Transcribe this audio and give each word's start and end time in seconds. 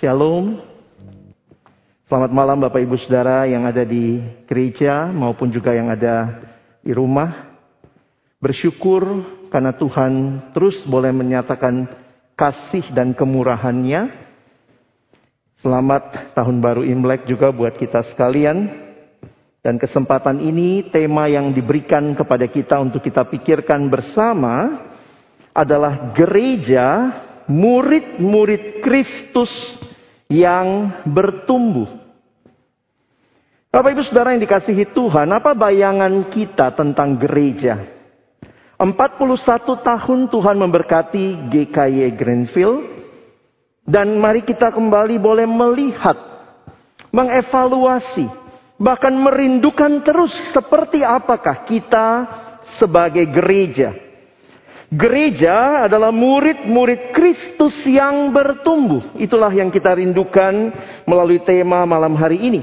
Shalom. 0.00 0.56
Selamat 2.08 2.32
malam 2.32 2.56
Bapak 2.56 2.80
Ibu 2.80 2.96
Saudara 3.04 3.44
yang 3.44 3.68
ada 3.68 3.84
di 3.84 4.16
gereja 4.48 5.12
maupun 5.12 5.52
juga 5.52 5.76
yang 5.76 5.92
ada 5.92 6.40
di 6.80 6.88
rumah. 6.96 7.52
Bersyukur 8.40 9.04
karena 9.52 9.76
Tuhan 9.76 10.12
terus 10.56 10.80
boleh 10.88 11.12
menyatakan 11.12 11.84
kasih 12.32 12.88
dan 12.96 13.12
kemurahannya. 13.12 14.08
Selamat 15.60 16.32
tahun 16.32 16.64
baru 16.64 16.80
Imlek 16.80 17.28
juga 17.28 17.52
buat 17.52 17.76
kita 17.76 18.00
sekalian. 18.08 18.72
Dan 19.60 19.76
kesempatan 19.76 20.40
ini 20.40 20.88
tema 20.88 21.28
yang 21.28 21.52
diberikan 21.52 22.16
kepada 22.16 22.48
kita 22.48 22.80
untuk 22.80 23.04
kita 23.04 23.28
pikirkan 23.28 23.84
bersama 23.92 24.80
adalah 25.52 26.16
gereja 26.16 27.20
murid-murid 27.52 28.80
Kristus 28.80 29.52
yang 30.30 31.02
bertumbuh. 31.10 31.90
Bapak 33.70 33.90
Ibu 33.94 34.02
Saudara 34.06 34.34
yang 34.34 34.42
dikasihi 34.42 34.94
Tuhan, 34.94 35.30
apa 35.34 35.54
bayangan 35.54 36.30
kita 36.30 36.74
tentang 36.74 37.18
gereja? 37.18 37.98
41 38.80 38.96
tahun 39.84 40.20
Tuhan 40.32 40.56
memberkati 40.56 41.52
GKY 41.52 42.16
Greenfield 42.16 42.80
dan 43.84 44.16
mari 44.16 44.40
kita 44.46 44.72
kembali 44.72 45.20
boleh 45.20 45.44
melihat, 45.44 46.16
mengevaluasi, 47.12 48.24
bahkan 48.80 49.12
merindukan 49.12 50.00
terus 50.00 50.32
seperti 50.54 51.04
apakah 51.04 51.68
kita 51.68 52.06
sebagai 52.80 53.26
gereja. 53.28 54.09
Gereja 54.90 55.86
adalah 55.86 56.10
murid-murid 56.10 57.14
Kristus 57.14 57.78
yang 57.86 58.34
bertumbuh. 58.34 59.14
Itulah 59.22 59.54
yang 59.54 59.70
kita 59.70 59.94
rindukan 59.94 60.74
melalui 61.06 61.38
tema 61.46 61.86
malam 61.86 62.18
hari 62.18 62.42
ini. 62.42 62.62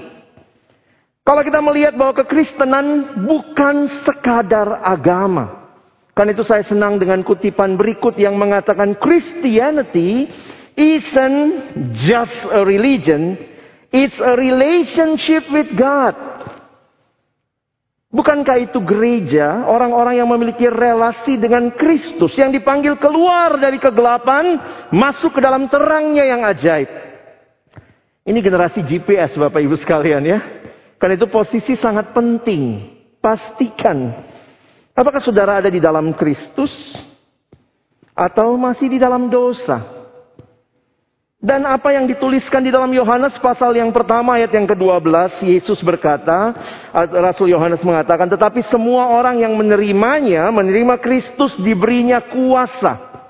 Kalau 1.24 1.40
kita 1.44 1.64
melihat 1.64 1.96
bahwa 1.96 2.20
kekristenan 2.24 3.20
bukan 3.24 4.04
sekadar 4.04 4.84
agama. 4.84 5.72
Karena 6.12 6.36
itu 6.36 6.44
saya 6.44 6.68
senang 6.68 7.00
dengan 7.00 7.24
kutipan 7.24 7.80
berikut 7.80 8.20
yang 8.20 8.36
mengatakan 8.36 9.00
Christianity 9.00 10.28
isn't 10.76 11.48
just 11.96 12.36
a 12.52 12.64
religion, 12.64 13.40
It's 13.92 14.20
a 14.20 14.36
relationship 14.36 15.48
with 15.48 15.72
God. 15.80 16.16
Bukankah 18.08 18.64
itu 18.64 18.80
gereja, 18.88 19.68
orang-orang 19.68 20.16
yang 20.16 20.32
memiliki 20.32 20.64
relasi 20.64 21.36
dengan 21.36 21.76
Kristus 21.76 22.32
yang 22.40 22.56
dipanggil 22.56 22.96
keluar 22.96 23.60
dari 23.60 23.84
kegelapan, 23.84 24.56
masuk 24.96 25.36
ke 25.36 25.42
dalam 25.44 25.68
terangnya 25.68 26.24
yang 26.24 26.48
ajaib. 26.48 26.88
Ini 28.24 28.40
generasi 28.40 28.80
GPS 28.84 29.36
Bapak 29.36 29.60
Ibu 29.60 29.76
sekalian 29.76 30.24
ya. 30.24 30.40
Karena 30.96 31.20
itu 31.20 31.28
posisi 31.28 31.76
sangat 31.76 32.16
penting. 32.16 32.96
Pastikan 33.20 34.24
apakah 34.98 35.20
saudara 35.20 35.60
ada 35.60 35.68
di 35.68 35.84
dalam 35.84 36.16
Kristus 36.16 36.72
atau 38.16 38.56
masih 38.56 38.88
di 38.88 38.98
dalam 39.02 39.28
dosa. 39.28 39.97
Dan 41.38 41.70
apa 41.70 41.94
yang 41.94 42.10
dituliskan 42.10 42.66
di 42.66 42.74
dalam 42.74 42.90
Yohanes 42.90 43.38
pasal 43.38 43.78
yang 43.78 43.94
pertama 43.94 44.42
ayat 44.42 44.50
yang 44.58 44.66
ke-12, 44.66 45.46
Yesus 45.46 45.86
berkata, 45.86 46.50
Rasul 47.14 47.54
Yohanes 47.54 47.78
mengatakan, 47.86 48.26
tetapi 48.26 48.66
semua 48.74 49.14
orang 49.14 49.46
yang 49.46 49.54
menerimanya, 49.54 50.50
menerima 50.50 50.98
Kristus 50.98 51.54
diberinya 51.62 52.26
kuasa. 52.26 53.22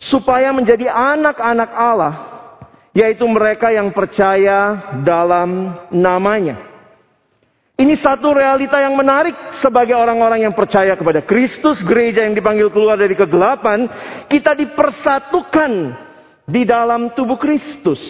Supaya 0.00 0.48
menjadi 0.48 0.88
anak-anak 0.88 1.70
Allah, 1.76 2.14
yaitu 2.96 3.28
mereka 3.28 3.68
yang 3.68 3.92
percaya 3.92 4.88
dalam 5.04 5.76
namanya. 5.92 6.56
Ini 7.76 8.00
satu 8.00 8.32
realita 8.32 8.80
yang 8.80 8.96
menarik 8.96 9.36
sebagai 9.60 9.92
orang-orang 9.92 10.48
yang 10.48 10.56
percaya 10.56 10.96
kepada 10.96 11.20
Kristus, 11.20 11.84
gereja 11.84 12.24
yang 12.24 12.32
dipanggil 12.32 12.72
keluar 12.72 12.96
dari 12.96 13.12
kegelapan, 13.12 13.88
kita 14.24 14.56
dipersatukan 14.56 16.08
di 16.50 16.66
dalam 16.66 17.14
tubuh 17.14 17.38
Kristus. 17.38 18.02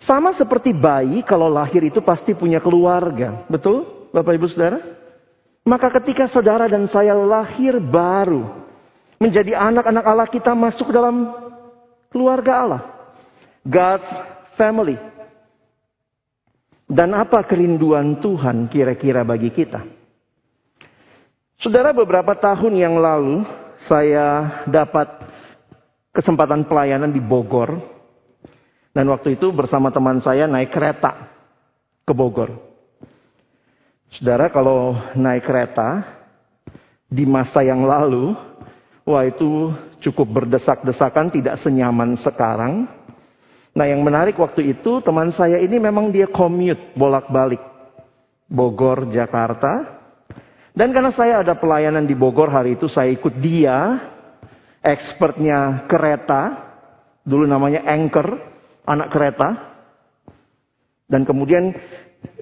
Sama 0.00 0.32
seperti 0.32 0.72
bayi 0.72 1.20
kalau 1.20 1.52
lahir 1.52 1.84
itu 1.84 2.00
pasti 2.00 2.32
punya 2.32 2.62
keluarga. 2.62 3.44
Betul 3.52 4.08
Bapak 4.10 4.32
Ibu 4.32 4.48
Saudara? 4.48 4.80
Maka 5.66 5.90
ketika 5.98 6.30
saudara 6.30 6.70
dan 6.70 6.86
saya 6.88 7.12
lahir 7.12 7.82
baru. 7.82 8.64
Menjadi 9.16 9.56
anak-anak 9.56 10.04
Allah 10.06 10.28
kita 10.30 10.54
masuk 10.54 10.94
dalam 10.94 11.34
keluarga 12.12 12.52
Allah. 12.62 12.82
God's 13.66 14.06
family. 14.54 14.94
Dan 16.86 17.18
apa 17.18 17.42
kerinduan 17.42 18.22
Tuhan 18.22 18.70
kira-kira 18.70 19.26
bagi 19.26 19.50
kita? 19.50 19.82
Saudara 21.58 21.90
beberapa 21.90 22.30
tahun 22.38 22.78
yang 22.78 22.94
lalu 22.94 23.42
saya 23.90 24.62
dapat 24.70 25.25
kesempatan 26.16 26.64
pelayanan 26.64 27.12
di 27.12 27.20
Bogor. 27.20 27.76
Dan 28.96 29.12
waktu 29.12 29.36
itu 29.36 29.52
bersama 29.52 29.92
teman 29.92 30.24
saya 30.24 30.48
naik 30.48 30.72
kereta 30.72 31.28
ke 32.08 32.16
Bogor. 32.16 32.56
Saudara 34.16 34.48
kalau 34.48 34.96
naik 35.12 35.44
kereta 35.44 36.00
di 37.04 37.28
masa 37.28 37.60
yang 37.60 37.84
lalu, 37.84 38.32
wah 39.04 39.28
itu 39.28 39.76
cukup 40.00 40.40
berdesak-desakan, 40.40 41.28
tidak 41.28 41.60
senyaman 41.60 42.16
sekarang. 42.24 42.88
Nah 43.76 43.84
yang 43.84 44.00
menarik 44.00 44.40
waktu 44.40 44.72
itu 44.72 45.04
teman 45.04 45.28
saya 45.36 45.60
ini 45.60 45.76
memang 45.76 46.08
dia 46.08 46.24
commute 46.32 46.96
bolak-balik. 46.96 47.60
Bogor, 48.48 49.12
Jakarta. 49.12 50.00
Dan 50.72 50.96
karena 50.96 51.12
saya 51.12 51.44
ada 51.44 51.52
pelayanan 51.52 52.08
di 52.08 52.16
Bogor 52.16 52.48
hari 52.48 52.80
itu 52.80 52.88
saya 52.88 53.12
ikut 53.12 53.36
dia 53.36 54.00
expertnya 54.86 55.84
kereta, 55.90 56.54
dulu 57.26 57.42
namanya 57.42 57.82
anchor, 57.82 58.38
anak 58.86 59.10
kereta. 59.10 59.48
Dan 61.10 61.26
kemudian 61.26 61.74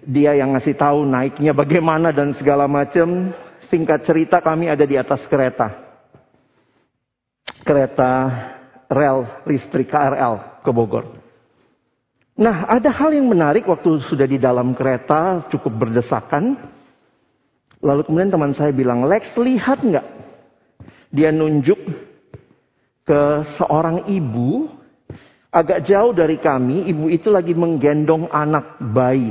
dia 0.05 0.37
yang 0.37 0.53
ngasih 0.53 0.77
tahu 0.77 1.09
naiknya 1.09 1.57
bagaimana 1.57 2.13
dan 2.13 2.37
segala 2.37 2.69
macam. 2.69 3.33
Singkat 3.73 4.05
cerita 4.05 4.45
kami 4.45 4.69
ada 4.69 4.85
di 4.85 5.01
atas 5.01 5.25
kereta. 5.25 5.73
Kereta 7.65 8.13
rel 8.93 9.25
listrik 9.49 9.89
KRL 9.89 10.61
ke 10.61 10.69
Bogor. 10.69 11.17
Nah, 12.35 12.69
ada 12.69 12.93
hal 12.93 13.17
yang 13.17 13.31
menarik 13.31 13.65
waktu 13.65 14.05
sudah 14.05 14.29
di 14.29 14.37
dalam 14.37 14.77
kereta 14.77 15.49
cukup 15.49 15.89
berdesakan. 15.89 16.61
Lalu 17.81 18.05
kemudian 18.05 18.33
teman 18.33 18.53
saya 18.53 18.73
bilang, 18.75 19.09
Lex 19.09 19.33
lihat 19.41 19.81
nggak? 19.81 20.07
Dia 21.15 21.31
nunjuk 21.31 21.79
ke 23.05 23.23
seorang 23.61 24.09
ibu 24.09 24.69
agak 25.55 25.87
jauh 25.87 26.11
dari 26.11 26.41
kami, 26.41 26.91
ibu 26.91 27.07
itu 27.07 27.31
lagi 27.31 27.55
menggendong 27.55 28.27
anak 28.33 28.81
bayi. 28.81 29.31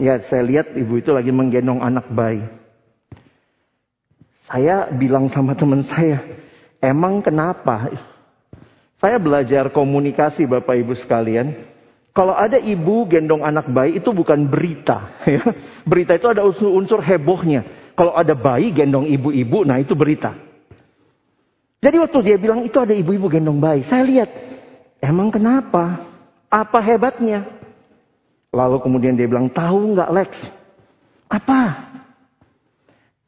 Ya, 0.00 0.16
saya 0.32 0.40
lihat 0.40 0.72
ibu 0.72 0.96
itu 0.96 1.12
lagi 1.12 1.28
menggendong 1.28 1.84
anak 1.84 2.08
bayi. 2.08 2.40
Saya 4.48 4.88
bilang 4.88 5.28
sama 5.28 5.52
teman 5.52 5.84
saya, 5.84 6.24
emang 6.80 7.20
kenapa? 7.20 7.92
Saya 8.96 9.20
belajar 9.20 9.68
komunikasi 9.68 10.48
Bapak 10.48 10.80
Ibu 10.80 10.96
sekalian. 10.96 11.68
Kalau 12.10 12.34
ada 12.34 12.58
ibu 12.58 13.06
gendong 13.06 13.46
anak 13.46 13.70
bayi 13.70 14.00
itu 14.00 14.10
bukan 14.10 14.48
berita. 14.48 15.12
Ya. 15.30 15.44
Berita 15.86 16.16
itu 16.18 16.26
ada 16.26 16.42
unsur-unsur 16.42 16.98
hebohnya. 17.04 17.62
Kalau 17.94 18.16
ada 18.16 18.32
bayi 18.32 18.72
gendong 18.74 19.06
ibu-ibu, 19.06 19.62
nah 19.62 19.78
itu 19.78 19.92
berita. 19.92 20.49
Jadi 21.80 21.96
waktu 21.96 22.18
dia 22.20 22.36
bilang 22.36 22.60
itu 22.60 22.76
ada 22.76 22.92
ibu-ibu 22.92 23.32
gendong 23.32 23.56
bayi. 23.56 23.88
Saya 23.88 24.04
lihat, 24.04 24.28
emang 25.00 25.32
kenapa? 25.32 26.04
Apa 26.52 26.76
hebatnya? 26.84 27.48
Lalu 28.52 28.84
kemudian 28.84 29.16
dia 29.16 29.24
bilang, 29.24 29.48
tahu 29.48 29.96
nggak 29.96 30.12
Lex? 30.12 30.30
Apa? 31.32 31.88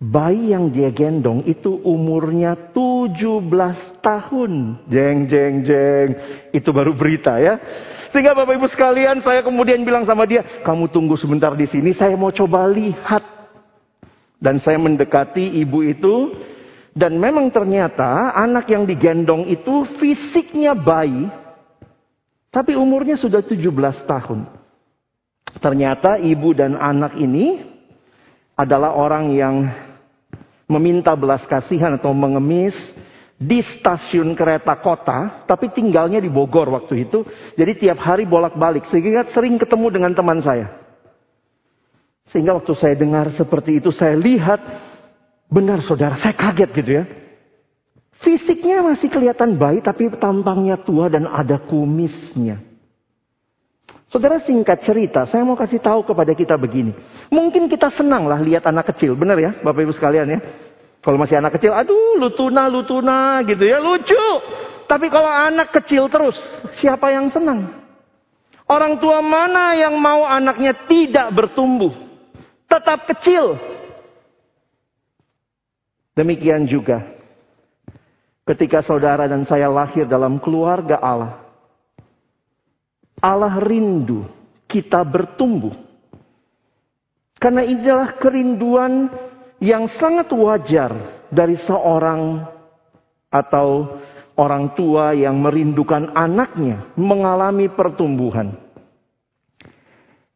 Bayi 0.03 0.51
yang 0.53 0.69
dia 0.69 0.91
gendong 0.91 1.47
itu 1.47 1.79
umurnya 1.87 2.59
17 2.75 4.03
tahun. 4.03 4.53
Jeng, 4.91 5.31
jeng, 5.31 5.55
jeng. 5.63 6.09
Itu 6.51 6.75
baru 6.75 6.93
berita 6.93 7.39
ya. 7.39 7.57
Sehingga 8.11 8.37
Bapak 8.37 8.61
Ibu 8.61 8.69
sekalian 8.69 9.25
saya 9.25 9.41
kemudian 9.41 9.81
bilang 9.87 10.05
sama 10.05 10.29
dia, 10.29 10.45
kamu 10.67 10.93
tunggu 10.93 11.17
sebentar 11.17 11.57
di 11.57 11.65
sini, 11.65 11.97
saya 11.97 12.13
mau 12.19 12.29
coba 12.29 12.69
lihat. 12.69 13.25
Dan 14.43 14.59
saya 14.59 14.77
mendekati 14.77 15.63
ibu 15.63 15.87
itu, 15.87 16.35
dan 16.93 17.17
memang 17.17 17.49
ternyata 17.49 18.37
anak 18.37 18.69
yang 18.69 18.85
digendong 18.85 19.49
itu 19.49 19.89
fisiknya 19.97 20.77
bayi, 20.77 21.33
tapi 22.53 22.77
umurnya 22.77 23.17
sudah 23.17 23.41
17 23.41 23.65
tahun. 24.05 24.45
Ternyata 25.57 26.21
ibu 26.21 26.53
dan 26.53 26.77
anak 26.77 27.17
ini 27.17 27.65
adalah 28.53 28.93
orang 28.93 29.33
yang 29.33 29.73
meminta 30.69 31.17
belas 31.17 31.45
kasihan 31.49 31.97
atau 31.97 32.13
mengemis 32.13 32.77
di 33.43 33.59
stasiun 33.59 34.37
kereta 34.39 34.77
kota, 34.79 35.49
tapi 35.49 35.73
tinggalnya 35.73 36.23
di 36.23 36.31
Bogor 36.31 36.71
waktu 36.71 37.09
itu. 37.09 37.25
Jadi 37.59 37.89
tiap 37.89 37.99
hari 38.05 38.29
bolak-balik, 38.29 38.87
sehingga 38.93 39.33
sering 39.33 39.59
ketemu 39.59 39.87
dengan 39.91 40.13
teman 40.15 40.39
saya. 40.45 40.71
Sehingga 42.31 42.55
waktu 42.55 42.73
saya 42.79 42.95
dengar 42.95 43.35
seperti 43.35 43.83
itu, 43.83 43.91
saya 43.91 44.15
lihat, 44.15 44.61
benar 45.53 45.85
saudara, 45.85 46.17
saya 46.17 46.33
kaget 46.33 46.71
gitu 46.73 46.91
ya. 46.97 47.05
Fisiknya 48.25 48.81
masih 48.81 49.13
kelihatan 49.13 49.61
baik, 49.61 49.85
tapi 49.85 50.09
tampangnya 50.17 50.81
tua 50.81 51.13
dan 51.13 51.29
ada 51.29 51.61
kumisnya. 51.61 52.65
Saudara 54.09 54.41
singkat 54.45 54.85
cerita, 54.85 55.25
saya 55.25 55.41
mau 55.45 55.57
kasih 55.57 55.81
tahu 55.81 56.05
kepada 56.05 56.33
kita 56.37 56.57
begini. 56.57 56.93
Mungkin 57.33 57.69
kita 57.69 57.89
senang 57.93 58.29
lah 58.29 58.41
lihat 58.41 58.65
anak 58.69 58.93
kecil, 58.93 59.17
benar 59.17 59.41
ya 59.41 59.57
Bapak 59.65 59.89
Ibu 59.89 59.93
sekalian 59.97 60.29
ya. 60.29 60.41
Kalau 61.03 61.19
masih 61.19 61.41
anak 61.41 61.59
kecil, 61.59 61.75
aduh 61.75 62.21
lutuna 62.21 62.69
lutuna 62.71 63.43
gitu 63.43 63.65
ya 63.67 63.83
lucu. 63.83 64.29
Tapi 64.87 65.09
kalau 65.09 65.33
anak 65.33 65.73
kecil 65.73 66.07
terus, 66.13 66.37
siapa 66.79 67.11
yang 67.11 67.33
senang? 67.33 67.83
Orang 68.69 69.01
tua 69.03 69.19
mana 69.25 69.75
yang 69.75 69.99
mau 69.99 70.23
anaknya 70.29 70.77
tidak 70.87 71.33
bertumbuh? 71.35 71.91
Tetap 72.69 73.09
kecil. 73.11 73.59
Demikian 76.13 76.69
juga 76.69 77.09
ketika 78.45 78.85
saudara 78.85 79.25
dan 79.25 79.49
saya 79.49 79.71
lahir 79.73 80.05
dalam 80.05 80.37
keluarga 80.43 81.01
Allah. 81.01 81.41
Allah 83.23 83.55
rindu 83.63 84.27
kita 84.67 85.01
bertumbuh. 85.07 85.73
Karena 87.39 87.63
inilah 87.67 88.19
kerinduan 88.23 89.11
yang 89.63 89.87
sangat 89.99 90.31
wajar 90.31 91.23
dari 91.31 91.59
seorang 91.59 92.45
atau 93.33 93.99
orang 94.39 94.75
tua 94.79 95.15
yang 95.17 95.39
merindukan 95.43 96.13
anaknya 96.15 96.93
mengalami 96.95 97.67
pertumbuhan. 97.73 98.55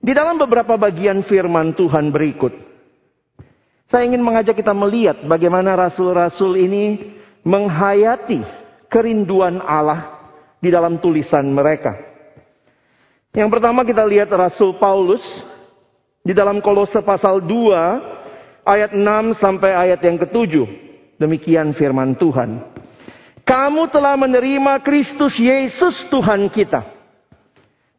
Di 0.02 0.14
dalam 0.14 0.38
beberapa 0.38 0.78
bagian 0.78 1.26
firman 1.26 1.74
Tuhan 1.74 2.14
berikut, 2.14 2.54
saya 3.96 4.12
ingin 4.12 4.20
mengajak 4.20 4.60
kita 4.60 4.76
melihat 4.76 5.24
bagaimana 5.24 5.72
rasul-rasul 5.72 6.52
ini 6.60 7.16
menghayati 7.48 8.44
kerinduan 8.92 9.56
Allah 9.64 10.20
di 10.60 10.68
dalam 10.68 11.00
tulisan 11.00 11.48
mereka. 11.48 11.96
Yang 13.32 13.56
pertama 13.56 13.88
kita 13.88 14.04
lihat 14.04 14.28
Rasul 14.36 14.76
Paulus 14.76 15.24
di 16.20 16.36
dalam 16.36 16.60
Kolose 16.60 17.00
pasal 17.00 17.40
2 17.40 18.68
ayat 18.68 18.92
6 18.92 19.40
sampai 19.40 19.72
ayat 19.72 20.04
yang 20.04 20.20
ketujuh. 20.20 20.68
Demikian 21.16 21.72
firman 21.72 22.20
Tuhan. 22.20 22.68
Kamu 23.48 23.88
telah 23.88 24.12
menerima 24.20 24.76
Kristus 24.84 25.40
Yesus 25.40 26.04
Tuhan 26.12 26.52
kita. 26.52 26.84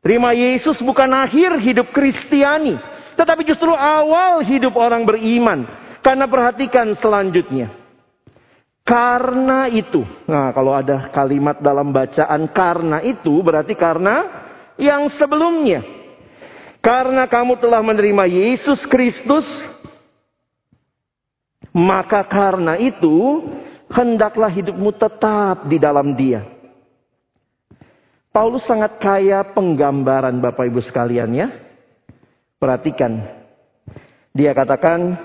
Terima 0.05 0.29
Yesus 0.37 0.77
bukan 0.77 1.09
akhir 1.09 1.57
hidup 1.57 1.89
Kristiani. 1.89 2.77
Tetapi 3.17 3.49
justru 3.49 3.73
awal 3.73 4.45
hidup 4.45 4.77
orang 4.77 5.01
beriman. 5.01 5.76
Karena 6.07 6.23
perhatikan 6.23 6.95
selanjutnya. 7.03 7.67
Karena 8.87 9.67
itu. 9.67 10.07
Nah 10.31 10.55
kalau 10.55 10.71
ada 10.71 11.11
kalimat 11.11 11.59
dalam 11.59 11.91
bacaan 11.91 12.47
karena 12.55 13.03
itu 13.03 13.43
berarti 13.43 13.75
karena 13.75 14.23
yang 14.79 15.11
sebelumnya. 15.11 15.83
Karena 16.79 17.27
kamu 17.27 17.59
telah 17.59 17.83
menerima 17.83 18.23
Yesus 18.23 18.79
Kristus 18.87 19.43
maka 21.77 22.25
karena 22.25 22.73
itu, 22.81 23.45
hendaklah 23.93 24.49
hidupmu 24.49 24.97
tetap 24.97 25.69
di 25.69 25.77
dalam 25.77 26.17
dia. 26.17 26.41
Paulus 28.33 28.65
sangat 28.65 28.97
kaya 28.97 29.45
penggambaran 29.53 30.41
Bapak 30.41 30.73
Ibu 30.73 30.81
sekalian 30.81 31.37
ya. 31.37 31.53
Perhatikan. 32.57 33.21
Dia 34.33 34.57
katakan, 34.57 35.17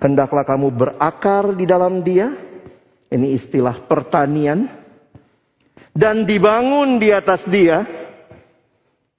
hendaklah 0.00 0.44
kamu 0.44 0.72
berakar 0.72 1.56
di 1.56 1.64
dalam 1.64 2.00
dia. 2.00 2.32
Ini 3.06 3.38
istilah 3.38 3.86
pertanian. 3.86 4.66
Dan 5.96 6.28
dibangun 6.28 7.00
di 7.00 7.12
atas 7.14 7.40
dia. 7.48 7.86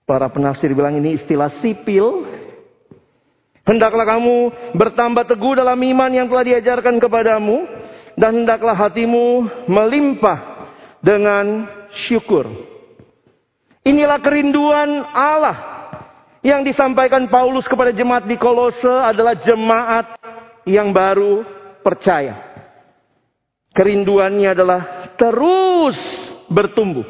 Para 0.07 0.31
penafsir 0.31 0.71
bilang 0.71 0.95
ini 0.95 1.17
istilah 1.19 1.51
sipil. 1.59 2.27
Hendaklah 3.67 4.07
kamu 4.07 4.35
bertambah 4.77 5.27
teguh 5.27 5.59
dalam 5.59 5.75
iman 5.75 6.11
yang 6.13 6.27
telah 6.31 6.45
diajarkan 6.45 6.95
kepadamu. 6.99 7.67
Dan 8.17 8.43
hendaklah 8.43 8.73
hatimu 8.73 9.45
melimpah 9.69 10.67
dengan 11.05 11.69
syukur. 11.93 12.49
Inilah 13.87 14.19
kerinduan 14.19 15.05
Allah. 15.15 15.77
Yang 16.43 16.73
disampaikan 16.75 17.27
Paulus 17.27 17.67
kepada 17.67 17.91
jemaat 17.91 18.27
di 18.27 18.39
Kolose 18.39 18.87
adalah 18.87 19.35
jemaat 19.35 20.16
yang 20.67 20.91
baru 20.91 21.47
percaya. 21.79 22.35
Kerinduannya 23.71 24.51
adalah 24.51 24.81
terus 25.15 25.95
bertumbuh. 26.51 27.07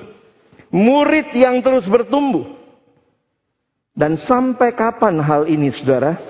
Murid 0.70 1.34
yang 1.34 1.60
terus 1.66 1.90
bertumbuh. 1.90 2.54
Dan 3.98 4.14
sampai 4.22 4.78
kapan 4.78 5.18
hal 5.18 5.50
ini 5.50 5.74
saudara? 5.74 6.22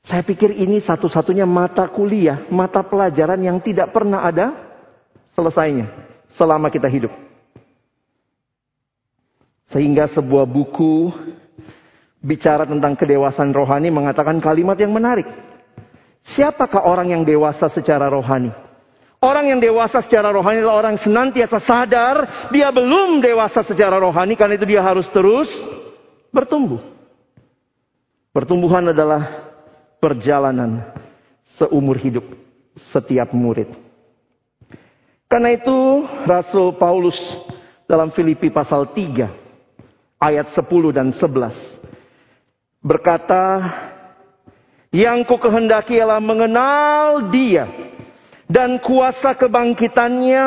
Saya 0.00 0.24
pikir 0.24 0.56
ini 0.56 0.80
satu-satunya 0.80 1.44
mata 1.44 1.84
kuliah, 1.92 2.48
mata 2.48 2.80
pelajaran 2.80 3.36
yang 3.36 3.60
tidak 3.60 3.92
pernah 3.92 4.24
ada 4.24 4.56
selesainya 5.36 5.92
selama 6.32 6.72
kita 6.72 6.88
hidup. 6.88 7.12
Sehingga 9.68 10.08
sebuah 10.08 10.48
buku 10.48 11.12
bicara 12.24 12.64
tentang 12.64 12.96
kedewasaan 12.96 13.52
rohani 13.52 13.92
mengatakan 13.92 14.40
kalimat 14.40 14.80
yang 14.80 14.96
menarik. 14.96 15.28
Siapakah 16.24 16.84
orang 16.84 17.12
yang 17.12 17.22
dewasa 17.24 17.72
secara 17.72 18.08
rohani? 18.12 18.52
Orang 19.20 19.52
yang 19.52 19.60
dewasa 19.60 20.00
secara 20.00 20.32
rohani 20.32 20.64
adalah 20.64 20.80
orang 20.80 20.96
senantiasa 20.96 21.60
sadar 21.60 22.48
dia 22.48 22.72
belum 22.72 23.20
dewasa 23.20 23.60
secara 23.68 24.00
rohani 24.00 24.32
karena 24.32 24.56
itu 24.56 24.64
dia 24.64 24.80
harus 24.80 25.04
terus 25.12 25.48
bertumbuh. 26.32 26.80
Pertumbuhan 28.32 28.96
adalah 28.96 29.52
perjalanan 30.00 30.88
seumur 31.60 32.00
hidup 32.00 32.24
setiap 32.94 33.36
murid. 33.36 33.68
Karena 35.28 35.52
itu 35.52 36.08
Rasul 36.24 36.74
Paulus 36.80 37.18
dalam 37.84 38.10
Filipi 38.16 38.48
pasal 38.48 38.88
3 38.96 39.28
ayat 40.16 40.48
10 40.56 40.96
dan 40.96 41.12
11 41.12 41.80
berkata, 42.80 43.60
yang 44.90 45.22
ku 45.22 45.38
kehendaki 45.38 46.02
ialah 46.02 46.18
mengenal 46.18 47.30
dia 47.30 47.66
dan 48.50 48.82
kuasa 48.82 49.38
kebangkitannya 49.38 50.46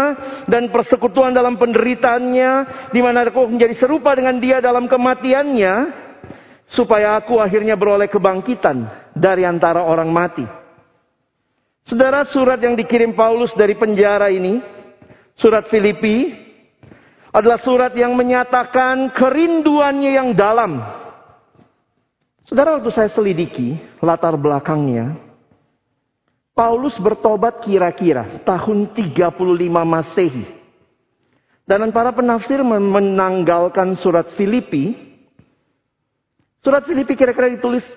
dan 0.52 0.68
persekutuan 0.68 1.32
dalam 1.32 1.56
penderitaannya 1.56 2.52
di 2.92 3.00
mana 3.00 3.24
aku 3.24 3.48
menjadi 3.48 3.80
serupa 3.80 4.12
dengan 4.12 4.44
dia 4.44 4.60
dalam 4.60 4.92
kematiannya 4.92 6.04
supaya 6.68 7.16
aku 7.16 7.40
akhirnya 7.40 7.80
beroleh 7.80 8.12
kebangkitan 8.12 8.84
dari 9.16 9.48
antara 9.48 9.88
orang 9.88 10.12
mati. 10.12 10.44
Saudara, 11.88 12.28
surat 12.28 12.60
yang 12.60 12.76
dikirim 12.76 13.12
Paulus 13.16 13.52
dari 13.56 13.76
penjara 13.76 14.32
ini, 14.32 14.60
surat 15.36 15.68
Filipi, 15.68 16.32
adalah 17.32 17.60
surat 17.60 17.92
yang 17.96 18.16
menyatakan 18.16 19.12
kerinduannya 19.12 20.12
yang 20.16 20.32
dalam. 20.32 20.80
Saudara, 22.48 22.80
waktu 22.80 22.92
saya 22.92 23.12
selidiki 23.12 23.93
latar 24.04 24.36
belakangnya, 24.36 25.16
Paulus 26.54 26.94
bertobat 27.00 27.64
kira-kira 27.66 28.44
tahun 28.46 28.92
35 28.92 29.32
Masehi. 29.82 30.46
Dan 31.64 31.96
para 31.96 32.12
penafsir 32.12 32.60
menanggalkan 32.62 33.96
surat 34.04 34.36
Filipi. 34.36 35.00
Surat 36.60 36.84
Filipi 36.84 37.16
kira-kira 37.16 37.48
ditulis 37.50 37.88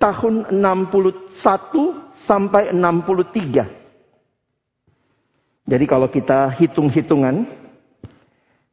tahun 0.00 0.48
61 0.48 2.24
sampai 2.24 2.72
63. 2.72 5.68
Jadi 5.70 5.84
kalau 5.86 6.10
kita 6.10 6.50
hitung-hitungan, 6.58 7.46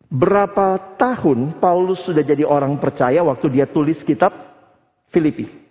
berapa 0.10 0.98
tahun 0.98 1.60
Paulus 1.60 2.02
sudah 2.08 2.24
jadi 2.24 2.48
orang 2.48 2.80
percaya 2.80 3.22
waktu 3.22 3.52
dia 3.54 3.70
tulis 3.70 4.02
kitab 4.02 4.34
Filipi? 5.12 5.67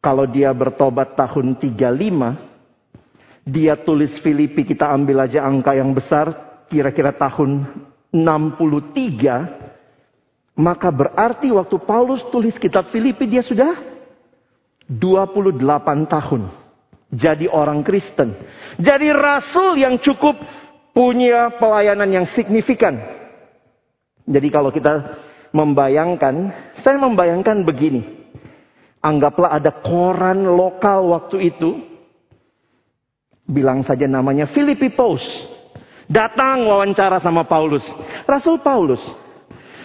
Kalau 0.00 0.24
dia 0.24 0.48
bertobat 0.56 1.12
tahun 1.12 1.60
35, 1.60 3.44
dia 3.44 3.76
tulis 3.76 4.16
Filipi 4.24 4.64
kita 4.64 4.88
ambil 4.88 5.28
aja 5.28 5.44
angka 5.44 5.76
yang 5.76 5.92
besar, 5.92 6.32
kira-kira 6.72 7.12
tahun 7.12 7.68
63, 8.08 10.56
maka 10.56 10.88
berarti 10.88 11.52
waktu 11.52 11.76
Paulus 11.84 12.24
tulis 12.32 12.56
kitab 12.56 12.88
Filipi 12.88 13.28
dia 13.28 13.44
sudah 13.44 13.76
28 14.88 15.60
tahun 16.08 16.48
jadi 17.10 17.50
orang 17.50 17.82
Kristen. 17.82 18.38
Jadi 18.78 19.10
rasul 19.10 19.82
yang 19.82 19.98
cukup 19.98 20.38
punya 20.94 21.50
pelayanan 21.58 22.06
yang 22.06 22.26
signifikan. 22.30 23.02
Jadi 24.30 24.48
kalau 24.52 24.70
kita 24.70 25.18
membayangkan, 25.50 26.54
saya 26.86 27.02
membayangkan 27.02 27.66
begini. 27.66 28.19
Anggaplah 29.00 29.56
ada 29.56 29.72
koran 29.80 30.44
lokal 30.44 31.08
waktu 31.08 31.52
itu. 31.52 31.80
Bilang 33.48 33.82
saja 33.82 34.04
namanya 34.06 34.46
Philippi 34.52 34.92
Post. 34.92 35.26
Datang 36.10 36.68
wawancara 36.68 37.18
sama 37.22 37.46
Paulus. 37.48 37.82
Rasul 38.28 38.60
Paulus 38.60 39.00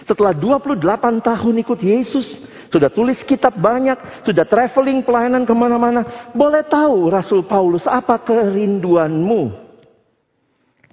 setelah 0.06 0.30
28 0.30 0.78
tahun 1.18 1.54
ikut 1.66 1.80
Yesus, 1.82 2.26
sudah 2.70 2.86
tulis 2.94 3.18
kitab 3.26 3.58
banyak, 3.58 4.22
sudah 4.22 4.46
traveling 4.46 5.02
pelayanan 5.02 5.42
ke 5.42 5.50
mana-mana. 5.50 6.30
Boleh 6.30 6.62
tahu 6.62 7.10
Rasul 7.10 7.42
Paulus 7.42 7.82
apa 7.90 8.22
kerinduanmu? 8.22 9.66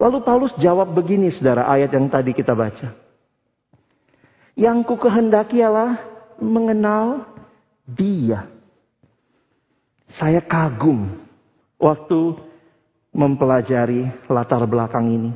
Lalu 0.02 0.18
Paulus 0.26 0.54
jawab 0.58 0.98
begini 0.98 1.30
saudara 1.30 1.70
ayat 1.70 1.94
yang 1.94 2.10
tadi 2.10 2.34
kita 2.34 2.58
baca. 2.58 2.98
Yang 4.58 4.78
ku 4.90 4.96
kehendaki 4.98 5.62
ialah 5.62 6.02
mengenal 6.42 7.30
dia. 7.88 8.48
Saya 10.14 10.40
kagum 10.44 11.20
waktu 11.82 12.38
mempelajari 13.14 14.10
latar 14.30 14.64
belakang 14.66 15.10
ini. 15.10 15.32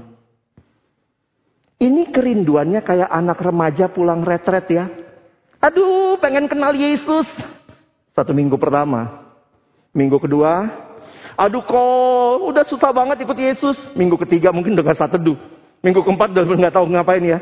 Ini 1.77 2.09
kerinduannya 2.09 2.81
kayak 2.81 3.09
anak 3.09 3.37
remaja 3.37 3.85
pulang 3.89 4.25
retret 4.25 4.65
ya. 4.69 4.85
Aduh, 5.61 6.17
pengen 6.17 6.49
kenal 6.49 6.73
Yesus. 6.73 7.25
Satu 8.17 8.33
minggu 8.33 8.57
pertama. 8.57 9.29
Minggu 9.93 10.17
kedua, 10.21 10.69
aduh 11.33 11.65
kok 11.65 12.37
udah 12.53 12.65
susah 12.69 12.93
banget 12.93 13.25
ikut 13.25 13.37
Yesus. 13.37 13.77
Minggu 13.97 14.17
ketiga 14.25 14.53
mungkin 14.53 14.77
dengan 14.77 14.93
satu 14.93 15.17
teduh. 15.17 15.37
Minggu 15.81 16.05
keempat 16.05 16.33
udah 16.33 16.45
nggak 16.45 16.75
tahu 16.77 16.85
ngapain 16.93 17.25
ya. 17.25 17.39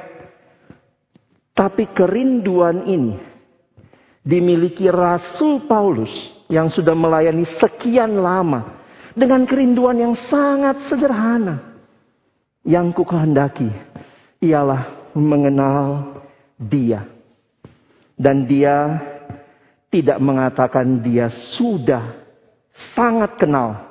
Tapi 1.56 1.88
kerinduan 1.92 2.84
ini 2.88 3.35
dimiliki 4.26 4.90
Rasul 4.90 5.70
Paulus 5.70 6.10
yang 6.50 6.74
sudah 6.74 6.98
melayani 6.98 7.46
sekian 7.62 8.18
lama 8.18 8.82
dengan 9.14 9.46
kerinduan 9.46 10.02
yang 10.02 10.18
sangat 10.18 10.90
sederhana. 10.90 11.78
Yang 12.66 12.98
ku 12.98 13.04
kehendaki 13.06 13.70
ialah 14.42 15.14
mengenal 15.14 16.18
dia. 16.58 17.06
Dan 18.18 18.50
dia 18.50 18.98
tidak 19.94 20.18
mengatakan 20.18 21.06
dia 21.06 21.30
sudah 21.54 22.26
sangat 22.98 23.38
kenal. 23.38 23.86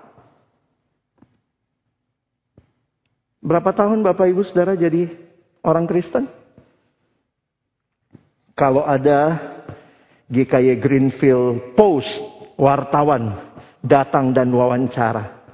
Berapa 3.39 3.71
tahun 3.77 4.03
Bapak 4.03 4.27
Ibu 4.27 4.43
Saudara 4.49 4.75
jadi 4.75 5.13
orang 5.63 5.85
Kristen? 5.87 6.27
Kalau 8.57 8.83
ada 8.83 9.54
GKY 10.31 10.81
Greenfield 10.81 11.77
Post, 11.77 12.09
wartawan 12.57 13.53
datang 13.85 14.33
dan 14.33 14.49
wawancara. 14.53 15.45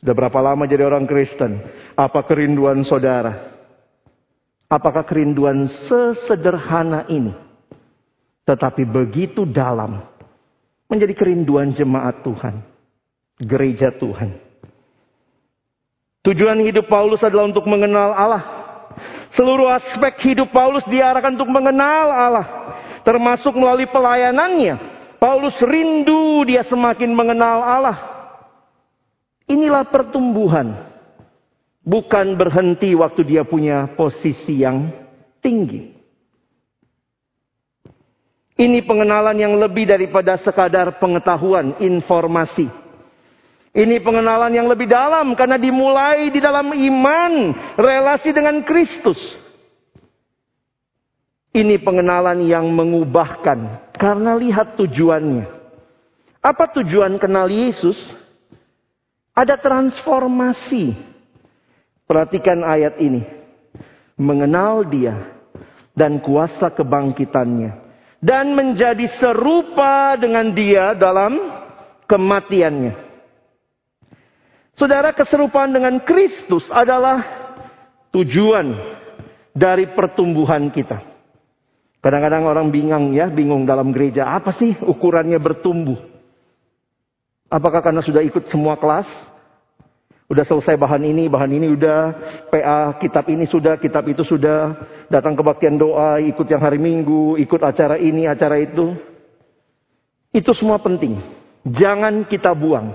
Sudah 0.00 0.14
berapa 0.16 0.40
lama 0.40 0.64
jadi 0.64 0.88
orang 0.88 1.04
Kristen? 1.04 1.60
Apa 1.96 2.24
kerinduan 2.24 2.80
saudara? 2.84 3.52
Apakah 4.70 5.04
kerinduan 5.04 5.66
sesederhana 5.66 7.04
ini 7.10 7.50
tetapi 8.50 8.82
begitu 8.82 9.46
dalam 9.46 10.02
menjadi 10.90 11.14
kerinduan 11.14 11.70
jemaat 11.70 12.26
Tuhan, 12.26 12.66
gereja 13.38 13.94
Tuhan. 13.94 14.34
Tujuan 16.26 16.58
hidup 16.66 16.90
Paulus 16.90 17.22
adalah 17.22 17.46
untuk 17.46 17.64
mengenal 17.70 18.10
Allah. 18.10 18.44
Seluruh 19.38 19.70
aspek 19.70 20.34
hidup 20.34 20.50
Paulus 20.50 20.82
diarahkan 20.90 21.38
untuk 21.38 21.46
mengenal 21.46 22.10
Allah, 22.10 22.46
termasuk 23.02 23.56
melalui 23.56 23.88
pelayanannya. 23.88 24.98
Paulus 25.20 25.56
rindu 25.60 26.44
dia 26.48 26.64
semakin 26.64 27.12
mengenal 27.12 27.60
Allah. 27.60 27.98
Inilah 29.50 29.84
pertumbuhan 29.90 30.90
Bukan 31.80 32.36
berhenti 32.36 32.92
waktu 32.92 33.24
dia 33.24 33.42
punya 33.42 33.88
posisi 33.96 34.60
yang 34.60 34.92
tinggi. 35.40 35.96
Ini 38.60 38.84
pengenalan 38.84 39.40
yang 39.40 39.56
lebih 39.56 39.88
daripada 39.88 40.36
sekadar 40.36 41.00
pengetahuan, 41.00 41.80
informasi. 41.80 42.68
Ini 43.72 43.96
pengenalan 44.04 44.52
yang 44.52 44.68
lebih 44.68 44.84
dalam 44.84 45.32
karena 45.32 45.56
dimulai 45.56 46.28
di 46.28 46.38
dalam 46.44 46.68
iman, 46.68 47.32
relasi 47.80 48.36
dengan 48.36 48.60
Kristus. 48.60 49.16
Ini 51.50 51.82
pengenalan 51.82 52.46
yang 52.46 52.70
mengubahkan 52.70 53.90
karena 53.98 54.38
lihat 54.38 54.78
tujuannya. 54.78 55.50
Apa 56.40 56.70
tujuan 56.78 57.18
kenal 57.18 57.50
Yesus? 57.50 57.98
Ada 59.34 59.58
transformasi 59.58 61.10
Perhatikan 62.10 62.66
ayat 62.66 62.98
ini. 62.98 63.22
Mengenal 64.18 64.82
dia 64.82 65.30
dan 65.94 66.18
kuasa 66.18 66.66
kebangkitannya. 66.74 67.70
Dan 68.18 68.58
menjadi 68.58 69.06
serupa 69.22 70.18
dengan 70.18 70.50
dia 70.50 70.90
dalam 70.98 71.38
kematiannya. 72.10 72.98
Saudara 74.74 75.14
keserupaan 75.14 75.70
dengan 75.70 76.02
Kristus 76.02 76.66
adalah 76.74 77.22
tujuan 78.10 78.74
dari 79.54 79.86
pertumbuhan 79.94 80.66
kita. 80.66 81.09
Kadang-kadang 82.00 82.48
orang 82.48 82.72
bingung 82.72 83.12
ya, 83.12 83.28
bingung 83.28 83.68
dalam 83.68 83.92
gereja. 83.92 84.32
Apa 84.32 84.56
sih 84.56 84.72
ukurannya 84.80 85.36
bertumbuh? 85.36 86.00
Apakah 87.52 87.84
karena 87.84 88.00
sudah 88.00 88.24
ikut 88.24 88.48
semua 88.48 88.80
kelas? 88.80 89.04
Udah 90.30 90.46
selesai 90.46 90.78
bahan 90.78 91.02
ini, 91.10 91.26
bahan 91.26 91.50
ini 91.50 91.66
udah, 91.74 92.00
PA 92.54 92.94
kitab 93.02 93.26
ini 93.26 93.50
sudah, 93.50 93.74
kitab 93.82 94.06
itu 94.06 94.22
sudah, 94.22 94.78
datang 95.10 95.34
kebaktian 95.34 95.74
doa, 95.74 96.22
ikut 96.22 96.46
yang 96.46 96.62
hari 96.62 96.78
Minggu, 96.78 97.34
ikut 97.34 97.58
acara 97.58 97.98
ini, 97.98 98.30
acara 98.30 98.62
itu. 98.62 98.94
Itu 100.30 100.54
semua 100.54 100.78
penting. 100.78 101.18
Jangan 101.66 102.22
kita 102.30 102.54
buang. 102.54 102.94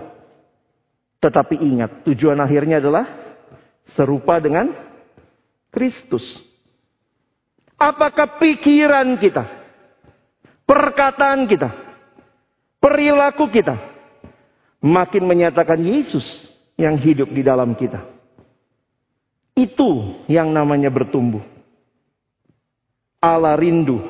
Tetapi 1.19 1.59
ingat, 1.59 2.07
tujuan 2.07 2.39
akhirnya 2.39 2.79
adalah 2.79 3.03
serupa 3.91 4.39
dengan 4.39 4.71
Kristus. 5.75 6.23
Apakah 7.75 8.39
pikiran 8.39 9.19
kita, 9.19 9.43
perkataan 10.63 11.43
kita, 11.43 11.69
perilaku 12.79 13.51
kita 13.51 13.75
makin 14.85 15.25
menyatakan 15.25 15.81
Yesus 15.81 16.23
yang 16.79 16.95
hidup 16.95 17.31
di 17.33 17.41
dalam 17.41 17.73
kita. 17.73 18.05
Itu 19.55 20.23
yang 20.27 20.51
namanya 20.51 20.91
bertumbuh. 20.91 21.43
Allah 23.23 23.57
rindu 23.57 24.03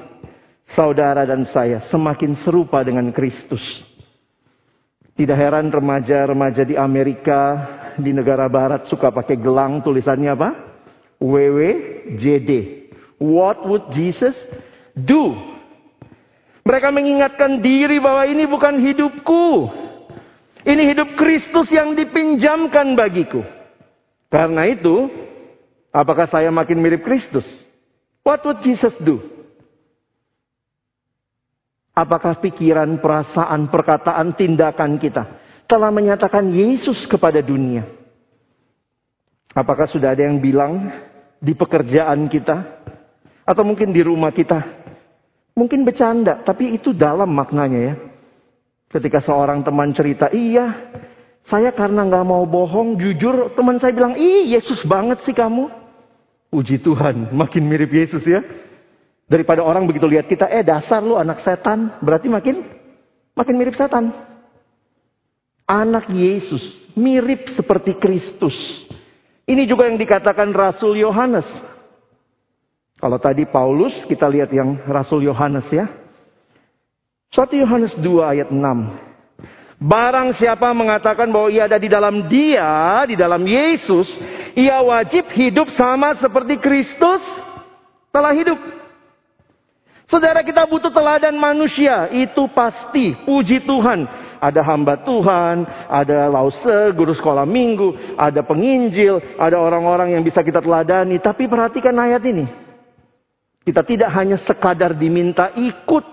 saudara 0.74 1.24
dan 1.24 1.46
saya 1.48 1.80
semakin 1.88 2.36
serupa 2.42 2.82
dengan 2.84 3.14
Kristus. 3.14 3.62
Tidak 5.16 5.38
heran 5.38 5.72
remaja-remaja 5.72 6.68
di 6.68 6.76
Amerika, 6.76 7.42
di 7.96 8.12
negara 8.12 8.52
barat 8.52 8.92
suka 8.92 9.16
pakai 9.16 9.40
gelang 9.40 9.80
tulisannya 9.80 10.32
apa? 10.36 10.50
WWJD. 11.24 12.52
What 13.22 13.64
would 13.64 13.96
Jesus 13.96 14.36
do? 14.96 15.36
Mereka 16.66 16.90
mengingatkan 16.90 17.62
diri 17.62 18.02
bahwa 18.02 18.26
ini 18.26 18.50
bukan 18.50 18.82
hidupku. 18.82 19.70
Ini 20.66 20.82
hidup 20.98 21.14
Kristus 21.14 21.70
yang 21.70 21.94
dipinjamkan 21.94 22.98
bagiku. 22.98 23.46
Karena 24.34 24.66
itu, 24.66 25.08
apakah 25.94 26.26
saya 26.26 26.50
makin 26.50 26.82
mirip 26.82 27.06
Kristus? 27.06 27.46
What 28.26 28.42
would 28.42 28.66
Jesus 28.66 28.98
do? 28.98 29.22
Apakah 31.96 32.42
pikiran, 32.42 33.00
perasaan, 33.00 33.72
perkataan, 33.72 34.36
tindakan 34.36 35.00
kita 35.00 35.24
telah 35.70 35.94
menyatakan 35.94 36.50
Yesus 36.50 37.06
kepada 37.06 37.40
dunia? 37.40 37.88
Apakah 39.56 39.88
sudah 39.88 40.12
ada 40.12 40.28
yang 40.28 40.42
bilang 40.42 40.92
di 41.40 41.56
pekerjaan 41.56 42.28
kita? 42.28 42.84
Atau 43.46 43.62
mungkin 43.62 43.94
di 43.94 44.02
rumah 44.02 44.34
kita? 44.34 44.66
Mungkin 45.56 45.86
bercanda, 45.88 46.42
tapi 46.44 46.76
itu 46.76 46.92
dalam 46.92 47.32
maknanya 47.32 47.80
ya. 47.80 47.96
Ketika 48.92 49.24
seorang 49.24 49.64
teman 49.64 49.94
cerita, 49.96 50.28
iya, 50.34 50.92
saya 51.46 51.70
karena 51.72 52.04
nggak 52.10 52.26
mau 52.26 52.44
bohong, 52.44 52.98
jujur, 52.98 53.54
teman 53.54 53.78
saya 53.78 53.94
bilang, 53.94 54.18
ih 54.18 54.50
Yesus 54.52 54.82
banget 54.84 55.22
sih 55.24 55.32
kamu. 55.32 55.70
Puji 56.50 56.82
Tuhan, 56.82 57.32
makin 57.32 57.64
mirip 57.70 57.94
Yesus 57.94 58.26
ya. 58.26 58.42
Daripada 59.30 59.62
orang 59.62 59.86
begitu 59.86 60.10
lihat 60.10 60.26
kita, 60.26 60.50
eh 60.50 60.66
dasar 60.66 61.06
lu 61.06 61.18
anak 61.18 61.42
setan, 61.46 61.98
berarti 62.02 62.30
makin 62.30 62.66
makin 63.38 63.56
mirip 63.58 63.78
setan. 63.78 64.10
Anak 65.66 66.10
Yesus, 66.10 66.62
mirip 66.98 67.54
seperti 67.54 67.98
Kristus. 67.98 68.56
Ini 69.46 69.70
juga 69.70 69.86
yang 69.86 69.98
dikatakan 69.98 70.50
Rasul 70.50 70.98
Yohanes. 70.98 71.46
Kalau 72.96 73.20
tadi 73.20 73.44
Paulus, 73.44 73.92
kita 74.08 74.26
lihat 74.32 74.50
yang 74.56 74.80
Rasul 74.88 75.28
Yohanes 75.28 75.68
ya. 75.68 75.92
1 77.36 77.52
Yohanes 77.60 77.92
2 78.00 78.32
ayat 78.32 78.48
6. 78.48 78.60
Barang 79.76 80.32
siapa 80.40 80.72
mengatakan 80.72 81.28
bahwa 81.28 81.52
ia 81.52 81.68
ada 81.68 81.76
di 81.76 81.92
dalam 81.92 82.32
dia, 82.32 83.04
di 83.04 83.20
dalam 83.20 83.44
Yesus, 83.44 84.08
ia 84.56 84.80
wajib 84.80 85.28
hidup 85.36 85.68
sama 85.76 86.16
seperti 86.16 86.56
Kristus 86.56 87.20
telah 88.16 88.32
hidup. 88.32 88.56
Saudara 90.08 90.40
kita 90.46 90.64
butuh 90.64 90.94
teladan 90.96 91.36
manusia, 91.36 92.08
itu 92.16 92.48
pasti. 92.56 93.12
Puji 93.28 93.68
Tuhan. 93.68 94.08
Ada 94.40 94.62
hamba 94.64 94.96
Tuhan, 95.02 95.68
ada 95.90 96.30
lause, 96.32 96.94
guru 96.96 97.12
sekolah 97.12 97.44
minggu, 97.44 98.16
ada 98.16 98.46
penginjil, 98.46 99.20
ada 99.36 99.58
orang-orang 99.60 100.16
yang 100.16 100.24
bisa 100.24 100.40
kita 100.46 100.62
teladani. 100.64 101.20
Tapi 101.20 101.50
perhatikan 101.50 101.98
ayat 101.98 102.24
ini. 102.24 102.65
Kita 103.66 103.82
tidak 103.82 104.14
hanya 104.14 104.38
sekadar 104.46 104.94
diminta 104.94 105.50
ikut 105.58 106.06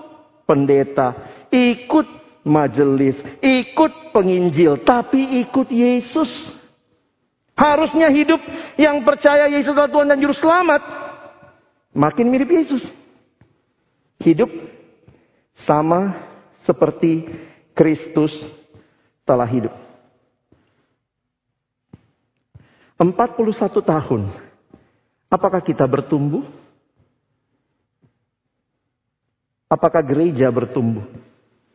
pendeta, 0.49 1.13
ikut 1.53 2.09
majelis, 2.49 3.21
ikut 3.45 4.17
penginjil, 4.17 4.81
tapi 4.81 5.45
ikut 5.45 5.69
Yesus. 5.69 6.33
Harusnya 7.53 8.09
hidup 8.09 8.41
yang 8.81 9.05
percaya 9.05 9.53
Yesus 9.53 9.77
adalah 9.77 9.93
Tuhan 9.93 10.09
dan 10.09 10.19
Juru 10.19 10.33
Selamat. 10.33 10.81
Makin 11.93 12.33
mirip 12.33 12.49
Yesus. 12.49 12.89
Hidup 14.25 14.49
sama 15.53 16.17
seperti 16.65 17.29
Kristus 17.77 18.33
telah 19.29 19.45
hidup. 19.45 19.77
41 22.97 23.83
tahun. 23.83 24.23
Apakah 25.29 25.61
kita 25.61 25.85
bertumbuh? 25.85 26.62
Apakah 29.73 30.05
gereja 30.05 30.53
bertumbuh? 30.53 31.09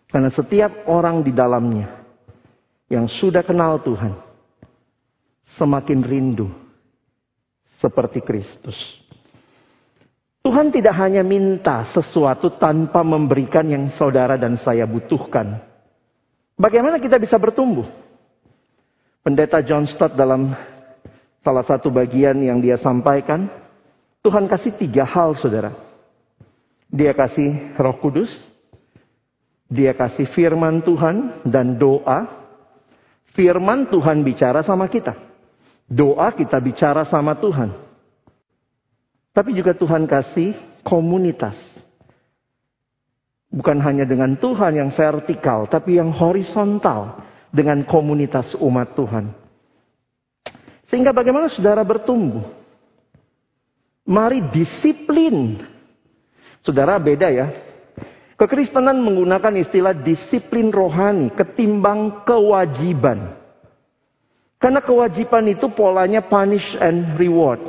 Karena 0.06 0.30
setiap 0.30 0.86
orang 0.86 1.26
di 1.26 1.34
dalamnya 1.34 2.06
yang 2.94 3.10
sudah 3.10 3.42
kenal 3.42 3.82
Tuhan 3.82 4.14
semakin 5.58 6.06
rindu 6.06 6.54
seperti 7.82 8.22
Kristus. 8.22 8.78
Tuhan 10.46 10.70
tidak 10.70 10.94
hanya 10.96 11.26
minta 11.26 11.90
sesuatu 11.90 12.54
tanpa 12.56 13.02
memberikan 13.02 13.66
yang 13.66 13.90
saudara 13.90 14.38
dan 14.38 14.62
saya 14.62 14.86
butuhkan. 14.86 15.60
Bagaimana 16.54 17.02
kita 17.02 17.18
bisa 17.18 17.36
bertumbuh? 17.36 17.90
Pendeta 19.26 19.60
John 19.66 19.90
Stott 19.90 20.16
dalam 20.16 20.56
salah 21.44 21.66
satu 21.66 21.92
bagian 21.92 22.40
yang 22.40 22.64
dia 22.64 22.80
sampaikan, 22.80 23.50
Tuhan 24.24 24.48
kasih 24.48 24.78
tiga 24.80 25.04
hal 25.04 25.36
saudara. 25.36 25.87
Dia 26.88 27.12
kasih 27.12 27.76
roh 27.76 27.98
kudus, 28.00 28.32
dia 29.68 29.92
kasih 29.92 30.32
firman 30.32 30.80
Tuhan 30.84 31.44
dan 31.44 31.76
doa. 31.76 32.48
Firman 33.36 33.92
Tuhan 33.92 34.24
bicara 34.26 34.64
sama 34.64 34.88
kita. 34.90 35.14
Doa 35.86 36.34
kita 36.34 36.58
bicara 36.58 37.06
sama 37.06 37.38
Tuhan. 37.38 37.70
Tapi 39.36 39.54
juga 39.54 39.78
Tuhan 39.78 40.10
kasih 40.10 40.58
komunitas. 40.82 41.54
Bukan 43.54 43.78
hanya 43.86 44.04
dengan 44.04 44.34
Tuhan 44.36 44.76
yang 44.76 44.90
vertikal, 44.92 45.70
tapi 45.70 46.02
yang 46.02 46.10
horizontal 46.10 47.22
dengan 47.54 47.86
komunitas 47.86 48.58
umat 48.58 48.98
Tuhan. 48.98 49.32
Sehingga 50.90 51.12
bagaimana 51.12 51.52
saudara 51.52 51.84
bertumbuh? 51.84 52.44
Mari 54.08 54.40
disiplin. 54.50 55.62
Saudara 56.68 57.00
beda 57.00 57.32
ya. 57.32 57.48
Kekristenan 58.36 59.00
menggunakan 59.00 59.56
istilah 59.64 59.96
disiplin 59.96 60.68
rohani 60.68 61.32
ketimbang 61.32 62.28
kewajiban. 62.28 63.40
Karena 64.60 64.84
kewajiban 64.84 65.48
itu 65.48 65.72
polanya 65.72 66.20
punish 66.28 66.76
and 66.76 67.16
reward. 67.16 67.64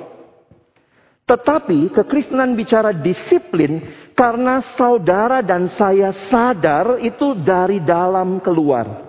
Tetapi 1.29 1.95
kekristenan 1.95 2.59
bicara 2.59 2.91
disiplin 2.91 3.87
karena 4.19 4.65
saudara 4.75 5.47
dan 5.47 5.71
saya 5.71 6.11
sadar 6.27 6.99
itu 6.99 7.39
dari 7.39 7.79
dalam 7.79 8.43
keluar. 8.43 9.07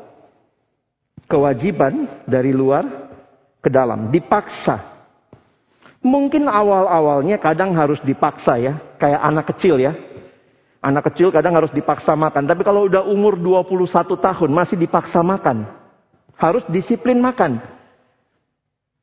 Kewajiban 1.26 2.24
dari 2.30 2.54
luar 2.54 2.86
ke 3.58 3.72
dalam, 3.74 4.14
dipaksa. 4.14 4.89
Mungkin 6.00 6.48
awal-awalnya 6.48 7.36
kadang 7.44 7.76
harus 7.76 8.00
dipaksa 8.08 8.56
ya, 8.56 8.80
kayak 8.96 9.20
anak 9.20 9.46
kecil 9.52 9.76
ya. 9.76 9.92
Anak 10.80 11.12
kecil 11.12 11.28
kadang 11.28 11.60
harus 11.60 11.76
dipaksa 11.76 12.16
makan, 12.16 12.48
tapi 12.48 12.64
kalau 12.64 12.88
udah 12.88 13.04
umur 13.04 13.36
21 13.36 14.16
tahun 14.16 14.50
masih 14.56 14.80
dipaksa 14.80 15.20
makan. 15.20 15.68
Harus 16.40 16.64
disiplin 16.72 17.20
makan. 17.20 17.60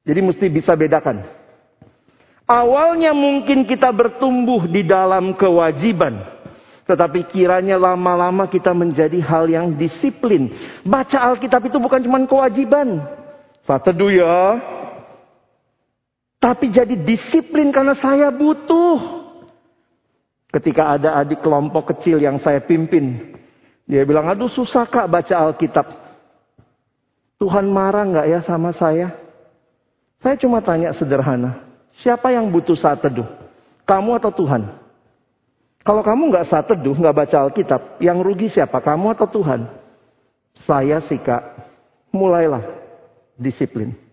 Jadi 0.08 0.20
mesti 0.24 0.48
bisa 0.48 0.72
bedakan. 0.72 1.20
Awalnya 2.48 3.12
mungkin 3.12 3.68
kita 3.68 3.92
bertumbuh 3.92 4.64
di 4.64 4.86
dalam 4.86 5.36
kewajiban. 5.36 6.16
Tetapi 6.86 7.26
kiranya 7.28 7.76
lama-lama 7.76 8.46
kita 8.46 8.70
menjadi 8.70 9.18
hal 9.18 9.50
yang 9.50 9.74
disiplin. 9.74 10.54
Baca 10.86 11.28
Alkitab 11.28 11.66
itu 11.66 11.76
bukan 11.76 12.00
cuma 12.00 12.22
kewajiban. 12.24 13.02
Saat 13.66 13.90
ya. 13.90 14.62
Tapi 16.46 16.70
jadi 16.70 16.94
disiplin 16.94 17.74
karena 17.74 17.98
saya 17.98 18.30
butuh. 18.30 19.26
Ketika 20.54 20.94
ada 20.94 21.18
adik 21.18 21.42
kelompok 21.42 21.90
kecil 21.90 22.22
yang 22.22 22.38
saya 22.38 22.62
pimpin. 22.62 23.34
Dia 23.82 24.06
bilang, 24.06 24.30
aduh 24.30 24.46
susah 24.46 24.86
kak 24.86 25.10
baca 25.10 25.34
Alkitab. 25.34 25.90
Tuhan 27.42 27.66
marah 27.66 28.06
nggak 28.06 28.26
ya 28.30 28.40
sama 28.46 28.70
saya? 28.70 29.10
Saya 30.22 30.38
cuma 30.38 30.62
tanya 30.62 30.94
sederhana. 30.94 31.66
Siapa 31.98 32.30
yang 32.30 32.46
butuh 32.46 32.78
saat 32.78 33.02
teduh? 33.02 33.26
Kamu 33.82 34.14
atau 34.14 34.30
Tuhan? 34.30 34.70
Kalau 35.82 36.02
kamu 36.06 36.30
nggak 36.30 36.46
saat 36.46 36.70
teduh, 36.70 36.94
nggak 36.94 37.26
baca 37.26 37.36
Alkitab, 37.42 37.98
yang 37.98 38.22
rugi 38.22 38.54
siapa? 38.54 38.78
Kamu 38.78 39.18
atau 39.18 39.26
Tuhan? 39.26 39.66
Saya 40.62 41.02
sih 41.10 41.18
kak, 41.18 41.42
mulailah 42.14 42.62
disiplin. 43.34 44.05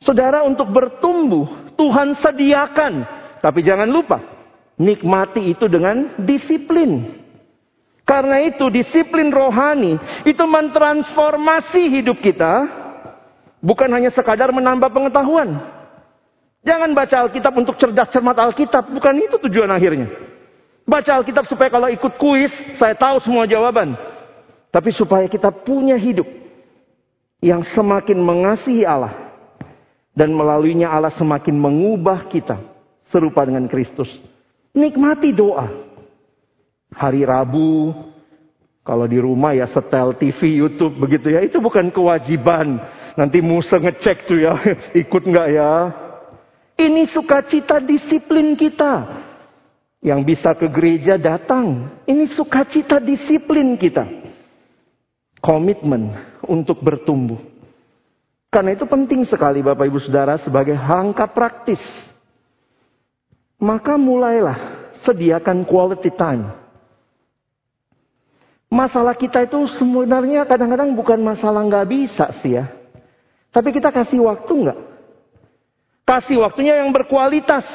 Saudara 0.00 0.40
untuk 0.48 0.72
bertumbuh, 0.72 1.72
Tuhan 1.76 2.16
sediakan. 2.16 3.04
Tapi 3.40 3.60
jangan 3.60 3.88
lupa, 3.88 4.20
nikmati 4.80 5.52
itu 5.52 5.68
dengan 5.68 6.16
disiplin. 6.24 7.20
Karena 8.08 8.42
itu 8.42 8.66
disiplin 8.72 9.30
rohani 9.30 10.00
itu 10.26 10.42
mentransformasi 10.42 12.00
hidup 12.00 12.18
kita. 12.18 12.66
Bukan 13.60 13.92
hanya 13.92 14.08
sekadar 14.10 14.50
menambah 14.50 14.88
pengetahuan. 14.88 15.60
Jangan 16.64 16.90
baca 16.96 17.28
Alkitab 17.28 17.52
untuk 17.60 17.76
cerdas 17.76 18.08
cermat 18.08 18.36
Alkitab. 18.40 18.88
Bukan 18.88 19.14
itu 19.20 19.36
tujuan 19.48 19.68
akhirnya. 19.68 20.08
Baca 20.88 21.20
Alkitab 21.20 21.44
supaya 21.44 21.68
kalau 21.68 21.92
ikut 21.92 22.16
kuis, 22.16 22.50
saya 22.80 22.96
tahu 22.96 23.20
semua 23.20 23.44
jawaban. 23.44 23.94
Tapi 24.72 24.90
supaya 24.96 25.28
kita 25.28 25.52
punya 25.52 25.94
hidup 25.94 26.26
yang 27.44 27.62
semakin 27.76 28.16
mengasihi 28.16 28.82
Allah. 28.88 29.19
Dan 30.20 30.36
melaluinya 30.36 30.92
Allah 30.92 31.16
semakin 31.16 31.56
mengubah 31.56 32.28
kita 32.28 32.60
serupa 33.08 33.40
dengan 33.48 33.64
Kristus. 33.64 34.12
Nikmati 34.76 35.32
doa. 35.32 35.64
Hari 36.92 37.24
Rabu, 37.24 37.96
kalau 38.84 39.08
di 39.08 39.16
rumah 39.16 39.56
ya 39.56 39.64
setel 39.64 40.12
TV, 40.20 40.60
YouTube 40.60 41.00
begitu 41.00 41.32
ya. 41.32 41.40
Itu 41.40 41.64
bukan 41.64 41.88
kewajiban. 41.88 42.76
Nanti 43.16 43.40
Musa 43.40 43.80
ngecek 43.80 44.28
tuh 44.28 44.44
ya, 44.44 44.60
ikut 45.08 45.24
nggak 45.24 45.48
ya? 45.56 45.72
Ini 46.76 47.08
sukacita 47.08 47.80
disiplin 47.80 48.60
kita. 48.60 49.24
Yang 50.04 50.20
bisa 50.36 50.52
ke 50.52 50.68
gereja 50.68 51.16
datang. 51.16 51.96
Ini 52.04 52.28
sukacita 52.36 53.00
disiplin 53.00 53.72
kita. 53.80 54.04
Komitmen 55.40 56.12
untuk 56.44 56.84
bertumbuh. 56.84 57.49
Karena 58.50 58.74
itu 58.74 58.82
penting 58.82 59.22
sekali 59.22 59.62
Bapak 59.62 59.86
Ibu 59.86 60.02
Saudara 60.02 60.34
sebagai 60.42 60.74
langkah 60.74 61.30
praktis. 61.30 61.78
Maka 63.62 63.94
mulailah 63.94 64.90
sediakan 65.06 65.62
quality 65.62 66.10
time. 66.18 66.50
Masalah 68.70 69.14
kita 69.14 69.46
itu 69.46 69.70
sebenarnya 69.78 70.46
kadang-kadang 70.46 70.94
bukan 70.94 71.22
masalah 71.22 71.62
nggak 71.62 71.86
bisa 71.90 72.30
sih 72.42 72.58
ya. 72.58 72.66
Tapi 73.50 73.74
kita 73.74 73.90
kasih 73.94 74.22
waktu 74.26 74.50
nggak? 74.50 74.78
Kasih 76.06 76.42
waktunya 76.42 76.82
yang 76.82 76.90
berkualitas 76.90 77.66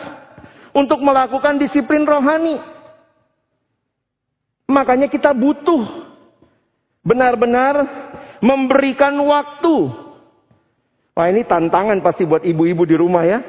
untuk 0.76 1.00
melakukan 1.00 1.56
disiplin 1.56 2.04
rohani. 2.04 2.60
Makanya 4.68 5.08
kita 5.08 5.32
butuh 5.32 5.84
benar-benar 7.00 7.76
memberikan 8.44 9.16
waktu. 9.24 10.05
Wah 11.16 11.32
ini 11.32 11.48
tantangan 11.48 12.04
pasti 12.04 12.28
buat 12.28 12.44
ibu-ibu 12.44 12.84
di 12.84 13.00
rumah 13.00 13.24
ya. 13.24 13.40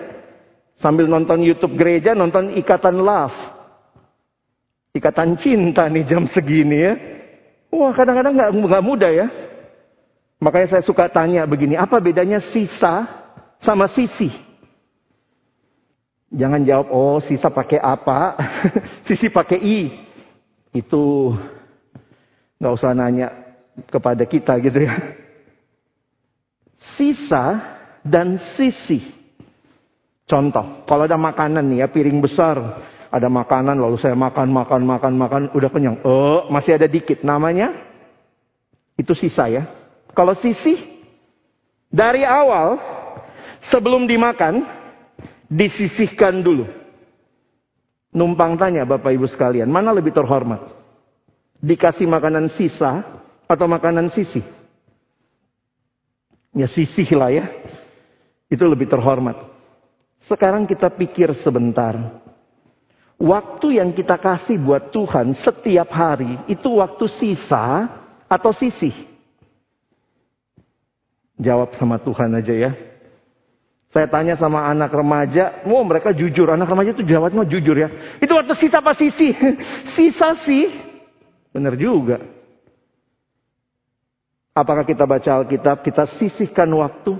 Sambil 0.78 1.10
nonton 1.10 1.42
YouTube 1.42 1.74
gereja, 1.74 2.14
nonton 2.14 2.54
Ikatan 2.54 3.02
Love. 3.02 3.34
Ikatan 4.94 5.34
cinta 5.34 5.90
nih 5.90 6.06
jam 6.06 6.30
segini 6.30 6.78
ya. 6.78 6.94
Wah 7.74 7.90
kadang-kadang 7.90 8.38
nggak 8.38 8.50
-kadang 8.54 8.86
mudah 8.86 9.10
ya. 9.10 9.26
Makanya 10.38 10.78
saya 10.78 10.82
suka 10.84 11.08
tanya 11.08 11.48
begini, 11.48 11.74
apa 11.80 11.96
bedanya 11.96 12.38
sisa 12.52 13.08
sama 13.58 13.88
sisi? 13.88 14.28
Jangan 16.28 16.60
jawab, 16.62 16.86
oh 16.92 17.18
sisa 17.24 17.48
pakai 17.48 17.80
apa, 17.80 18.36
sisi 19.08 19.32
pakai 19.32 19.58
i. 19.58 19.80
Itu 20.76 21.32
nggak 22.60 22.74
usah 22.76 22.92
nanya 22.92 23.32
kepada 23.88 24.28
kita 24.28 24.60
gitu 24.60 24.84
ya. 24.84 25.25
Sisa 26.94 27.74
dan 28.06 28.38
sisi. 28.54 29.02
Contoh, 30.26 30.86
kalau 30.86 31.06
ada 31.06 31.18
makanan 31.18 31.66
nih 31.66 31.82
ya, 31.82 31.86
piring 31.90 32.22
besar. 32.22 32.82
Ada 33.10 33.30
makanan 33.30 33.78
lalu 33.78 33.98
saya 34.02 34.18
makan, 34.18 34.50
makan, 34.50 34.82
makan, 34.82 35.12
makan, 35.14 35.42
udah 35.54 35.70
kenyang. 35.70 35.98
Oh, 36.02 36.50
masih 36.50 36.78
ada 36.78 36.86
dikit. 36.90 37.22
Namanya, 37.22 37.74
itu 38.98 39.14
sisa 39.14 39.46
ya. 39.46 39.66
Kalau 40.10 40.34
sisih, 40.34 40.78
dari 41.86 42.26
awal 42.26 42.80
sebelum 43.70 44.10
dimakan, 44.10 44.66
disisihkan 45.46 46.42
dulu. 46.42 46.66
Numpang 48.16 48.56
tanya 48.56 48.88
Bapak 48.88 49.12
Ibu 49.12 49.28
sekalian, 49.28 49.68
mana 49.68 49.92
lebih 49.92 50.10
terhormat? 50.10 50.72
Dikasih 51.60 52.08
makanan 52.08 52.48
sisa 52.48 53.04
atau 53.44 53.66
makanan 53.68 54.08
sisih? 54.08 54.55
Ya 56.56 56.64
sisih 56.64 57.04
lah 57.12 57.28
ya. 57.28 57.52
Itu 58.48 58.64
lebih 58.64 58.88
terhormat. 58.88 59.36
Sekarang 60.24 60.64
kita 60.64 60.88
pikir 60.88 61.36
sebentar. 61.44 62.24
Waktu 63.20 63.80
yang 63.80 63.92
kita 63.92 64.16
kasih 64.16 64.56
buat 64.60 64.88
Tuhan 64.92 65.36
setiap 65.40 65.88
hari 65.92 66.40
itu 66.48 66.80
waktu 66.80 67.04
sisa 67.12 67.88
atau 68.28 68.52
sisih? 68.56 68.92
Jawab 71.36 71.76
sama 71.76 72.00
Tuhan 72.00 72.32
aja 72.32 72.52
ya. 72.52 72.72
Saya 73.92 74.08
tanya 74.12 74.36
sama 74.36 74.68
anak 74.68 74.92
remaja, 74.92 75.64
wow 75.64 75.80
mereka 75.80 76.12
jujur. 76.12 76.52
Anak 76.52 76.68
remaja 76.68 76.92
itu 76.92 77.04
jawabnya 77.04 77.48
jujur 77.48 77.76
ya. 77.76 77.88
Itu 78.20 78.36
waktu 78.36 78.52
sisa 78.60 78.84
apa 78.84 78.92
sisi? 78.92 79.32
Sisa 79.96 80.36
sih. 80.44 80.68
Benar 81.52 81.76
juga. 81.80 82.20
Apakah 84.56 84.88
kita 84.88 85.04
baca 85.04 85.44
Alkitab, 85.44 85.84
kita 85.84 86.08
sisihkan 86.16 86.72
waktu. 86.72 87.12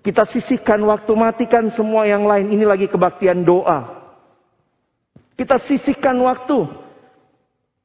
Kita 0.00 0.24
sisihkan 0.24 0.80
waktu, 0.88 1.12
matikan 1.12 1.68
semua 1.76 2.08
yang 2.08 2.24
lain. 2.24 2.48
Ini 2.48 2.64
lagi 2.64 2.88
kebaktian 2.88 3.44
doa. 3.44 4.08
Kita 5.36 5.60
sisihkan 5.68 6.16
waktu. 6.24 6.64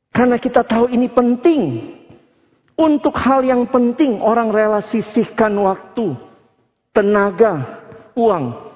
Karena 0.07 0.39
kita 0.39 0.63
tahu 0.63 0.87
ini 0.87 1.11
penting. 1.11 1.91
Untuk 2.79 3.11
hal 3.19 3.43
yang 3.43 3.67
penting 3.67 4.23
orang 4.23 4.49
rela 4.49 4.81
sisihkan 4.87 5.51
waktu, 5.61 6.15
tenaga, 6.95 7.83
uang. 8.17 8.71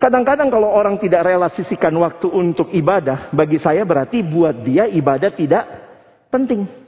Kadang-kadang 0.00 0.48
kalau 0.48 0.72
orang 0.72 0.96
tidak 0.96 1.26
rela 1.26 1.50
sisihkan 1.52 1.92
waktu 1.98 2.30
untuk 2.32 2.72
ibadah, 2.72 3.28
bagi 3.34 3.58
saya 3.60 3.84
berarti 3.84 4.24
buat 4.24 4.62
dia 4.62 4.88
ibadah 4.88 5.30
tidak 5.36 5.64
penting. 6.32 6.81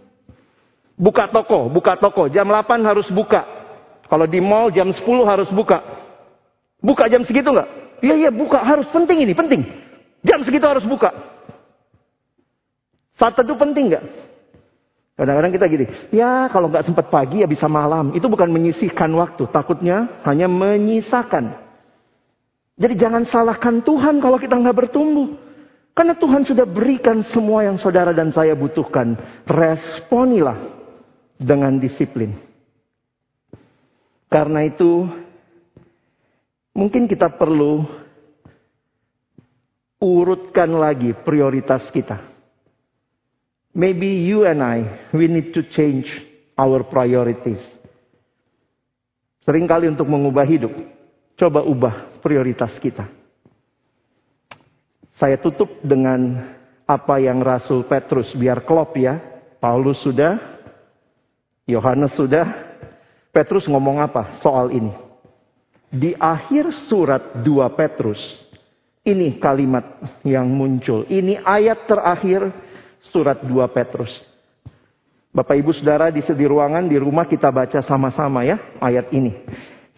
Buka 0.95 1.27
toko, 1.27 1.67
buka 1.67 1.99
toko, 1.99 2.31
jam 2.31 2.47
8 2.47 2.87
harus 2.87 3.11
buka. 3.11 3.43
Kalau 4.07 4.31
di 4.31 4.39
mall 4.39 4.71
jam 4.71 4.95
10 4.95 5.03
harus 5.27 5.51
buka. 5.51 5.83
Buka 6.79 7.11
jam 7.11 7.27
segitu 7.27 7.51
nggak? 7.51 7.99
Iya 8.05 8.15
iya 8.15 8.31
buka 8.31 8.63
harus 8.63 8.87
penting 8.95 9.27
ini 9.27 9.33
penting. 9.35 9.65
Jam 10.23 10.45
segitu 10.47 10.63
harus 10.69 10.85
buka. 10.87 11.11
Saat 13.19 13.41
itu 13.43 13.55
penting 13.59 13.91
nggak? 13.91 14.05
Kadang-kadang 15.15 15.53
kita 15.55 15.67
gini, 15.71 15.87
ya 16.11 16.51
kalau 16.51 16.67
nggak 16.67 16.91
sempat 16.91 17.07
pagi 17.07 17.43
ya 17.43 17.49
bisa 17.49 17.71
malam. 17.71 18.11
Itu 18.19 18.27
bukan 18.27 18.51
menyisihkan 18.51 19.11
waktu, 19.15 19.47
takutnya 19.55 20.23
hanya 20.27 20.51
menyisakan. 20.51 21.55
Jadi 22.75 22.95
jangan 22.99 23.23
salahkan 23.23 23.87
Tuhan 23.87 24.19
kalau 24.19 24.39
kita 24.43 24.59
nggak 24.59 24.75
bertumbuh. 24.75 25.39
Karena 25.95 26.19
Tuhan 26.19 26.43
sudah 26.43 26.67
berikan 26.67 27.23
semua 27.31 27.63
yang 27.63 27.79
saudara 27.79 28.11
dan 28.11 28.35
saya 28.35 28.59
butuhkan. 28.59 29.15
Responilah 29.47 30.74
dengan 31.39 31.77
disiplin. 31.79 32.35
Karena 34.31 34.67
itu, 34.67 35.07
mungkin 36.75 37.07
kita 37.07 37.35
perlu 37.39 37.87
urutkan 40.03 40.75
lagi 40.75 41.15
prioritas 41.15 41.87
kita. 41.95 42.35
Maybe 43.75 44.27
you 44.27 44.47
and 44.47 44.63
I, 44.63 45.11
we 45.11 45.27
need 45.27 45.51
to 45.55 45.67
change 45.75 46.07
our 46.55 46.87
priorities. 46.87 47.63
Seringkali 49.43 49.91
untuk 49.91 50.07
mengubah 50.07 50.47
hidup, 50.47 50.73
coba 51.35 51.67
ubah 51.67 52.23
prioritas 52.23 52.75
kita. 52.79 53.11
Saya 55.19 55.39
tutup 55.39 55.83
dengan 55.83 56.55
apa 56.87 57.23
yang 57.23 57.39
Rasul 57.43 57.87
Petrus 57.87 58.35
biar 58.35 58.67
klop 58.67 58.95
ya. 58.99 59.21
Paulus 59.63 60.03
sudah, 60.05 60.54
Yohanes 61.65 62.13
sudah, 62.13 62.45
Petrus 63.33 63.65
ngomong 63.65 64.05
apa 64.05 64.37
soal 64.45 64.69
ini? 64.73 64.93
Di 65.89 66.13
akhir 66.19 66.89
surat 66.91 67.41
2 67.41 67.79
Petrus, 67.79 68.21
ini 69.05 69.41
kalimat 69.41 69.85
yang 70.25 70.49
muncul. 70.49 71.09
Ini 71.09 71.41
ayat 71.41 71.89
terakhir 71.89 72.53
surat 73.09 73.41
2 73.41 73.65
Petrus. 73.73 74.13
Bapak 75.35 75.59
Ibu 75.59 75.75
Saudara 75.75 76.15
di 76.15 76.23
sedi 76.23 76.47
ruangan 76.47 76.87
di 76.87 76.95
rumah 76.95 77.27
kita 77.27 77.51
baca 77.51 77.83
sama-sama 77.83 78.47
ya 78.47 78.55
ayat 78.79 79.11
ini. 79.11 79.35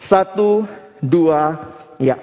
Satu, 0.09 0.65
dua, 1.05 1.77
ya. 2.01 2.17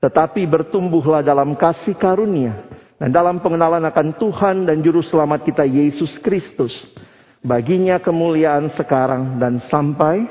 Tetapi 0.00 0.46
bertumbuhlah 0.48 1.20
dalam 1.20 1.52
kasih 1.52 1.92
karunia 1.98 2.64
dan 2.96 3.12
dalam 3.12 3.42
pengenalan 3.44 3.84
akan 3.84 4.16
Tuhan 4.16 4.56
dan 4.64 4.80
Juru 4.80 5.04
Selamat 5.04 5.44
kita 5.44 5.68
Yesus 5.68 6.16
Kristus. 6.24 6.72
Baginya 7.44 8.02
kemuliaan 8.02 8.70
sekarang 8.74 9.38
dan 9.38 9.62
sampai 9.70 10.26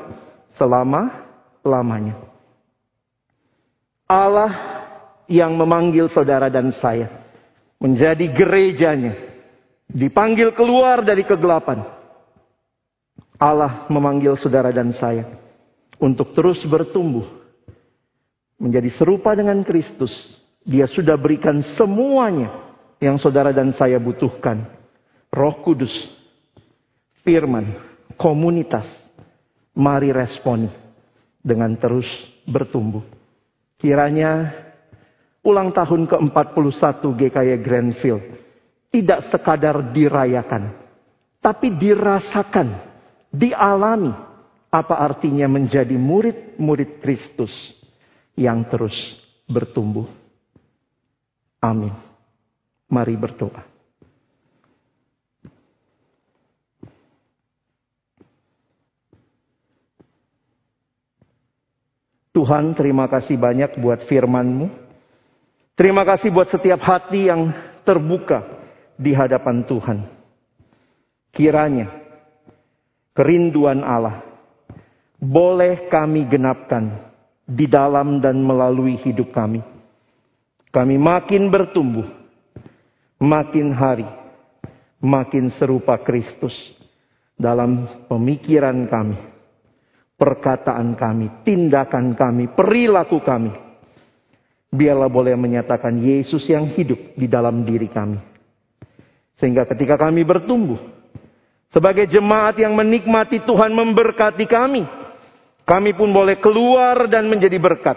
selama-lamanya. 0.60 2.20
Allah 4.08 4.52
yang 5.28 5.56
memanggil 5.56 6.08
saudara 6.12 6.48
dan 6.48 6.72
saya 6.76 7.12
menjadi 7.80 8.28
gerejanya 8.32 9.28
Dipanggil 9.88 10.52
keluar 10.52 11.00
dari 11.00 11.24
kegelapan. 11.24 11.80
Allah 13.40 13.88
memanggil 13.88 14.36
saudara 14.36 14.76
dan 14.76 14.92
saya 14.92 15.24
untuk 15.96 16.36
terus 16.36 16.60
bertumbuh. 16.68 17.24
Menjadi 18.60 18.92
serupa 19.00 19.32
dengan 19.38 19.64
Kristus. 19.64 20.12
Dia 20.68 20.90
sudah 20.92 21.16
berikan 21.16 21.64
semuanya 21.80 22.52
yang 23.00 23.16
saudara 23.16 23.56
dan 23.56 23.72
saya 23.72 23.96
butuhkan. 23.96 24.68
Roh 25.32 25.64
Kudus, 25.64 25.94
firman, 27.28 27.76
komunitas. 28.16 28.88
Mari 29.78 30.10
responi 30.10 30.72
dengan 31.44 31.76
terus 31.78 32.08
bertumbuh. 32.48 33.06
Kiranya 33.78 34.50
ulang 35.46 35.70
tahun 35.70 36.10
ke-41 36.10 37.04
GKY 37.06 37.52
Grandfield 37.62 38.26
tidak 38.90 39.30
sekadar 39.30 39.94
dirayakan, 39.94 40.74
tapi 41.38 41.78
dirasakan, 41.78 42.74
dialami 43.30 44.10
apa 44.74 44.98
artinya 44.98 45.46
menjadi 45.46 45.94
murid-murid 45.94 47.06
Kristus 47.06 47.54
yang 48.34 48.66
terus 48.66 48.98
bertumbuh. 49.46 50.10
Amin. 51.62 51.94
Mari 52.90 53.14
berdoa. 53.14 53.77
Tuhan 62.38 62.78
terima 62.78 63.10
kasih 63.10 63.34
banyak 63.34 63.82
buat 63.82 64.06
firman-Mu. 64.06 64.70
Terima 65.74 66.06
kasih 66.06 66.30
buat 66.30 66.54
setiap 66.54 66.78
hati 66.86 67.34
yang 67.34 67.50
terbuka 67.82 68.46
di 68.94 69.10
hadapan 69.10 69.66
Tuhan. 69.66 70.06
Kiranya 71.34 71.90
kerinduan 73.18 73.82
Allah 73.82 74.22
boleh 75.18 75.90
kami 75.90 76.30
genapkan 76.30 77.10
di 77.42 77.66
dalam 77.66 78.22
dan 78.22 78.38
melalui 78.38 79.02
hidup 79.02 79.34
kami. 79.34 79.66
Kami 80.70 80.94
makin 80.94 81.50
bertumbuh, 81.50 82.06
makin 83.18 83.74
hari, 83.74 84.06
makin 85.02 85.50
serupa 85.58 85.98
Kristus 86.06 86.54
dalam 87.34 88.06
pemikiran 88.06 88.86
kami, 88.86 89.18
perkataan 90.18 90.98
kami, 90.98 91.46
tindakan 91.46 92.18
kami, 92.18 92.50
perilaku 92.52 93.22
kami. 93.22 93.54
Biarlah 94.68 95.08
boleh 95.08 95.38
menyatakan 95.40 95.96
Yesus 95.96 96.44
yang 96.50 96.68
hidup 96.68 97.16
di 97.16 97.30
dalam 97.30 97.64
diri 97.64 97.88
kami. 97.88 98.20
Sehingga 99.38 99.64
ketika 99.64 99.96
kami 99.96 100.26
bertumbuh, 100.26 100.82
sebagai 101.72 102.10
jemaat 102.10 102.58
yang 102.60 102.74
menikmati 102.74 103.46
Tuhan 103.46 103.72
memberkati 103.72 104.44
kami, 104.50 104.84
kami 105.64 105.92
pun 105.94 106.10
boleh 106.12 106.42
keluar 106.42 107.08
dan 107.08 107.30
menjadi 107.30 107.56
berkat 107.62 107.96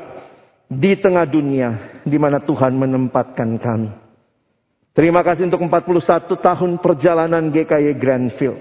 di 0.71 0.95
tengah 0.95 1.27
dunia 1.27 1.99
di 2.07 2.15
mana 2.21 2.39
Tuhan 2.39 2.77
menempatkan 2.77 3.59
kami. 3.59 3.91
Terima 4.95 5.25
kasih 5.25 5.49
untuk 5.49 5.65
41 5.65 6.29
tahun 6.39 6.71
perjalanan 6.79 7.51
GKY 7.51 7.95
Grandfield. 7.99 8.61